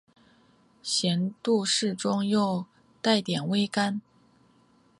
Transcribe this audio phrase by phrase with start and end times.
[0.81, 2.65] 咸度适中又
[3.03, 4.01] 带点微甘